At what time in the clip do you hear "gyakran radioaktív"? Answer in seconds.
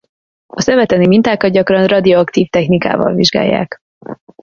1.51-2.47